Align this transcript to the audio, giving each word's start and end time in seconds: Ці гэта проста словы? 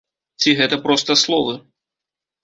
Ці 0.43 0.53
гэта 0.59 0.79
проста 0.85 1.15
словы? 1.23 1.53